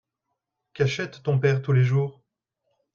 [0.73, 2.23] Qu'achète ton père tous les jours?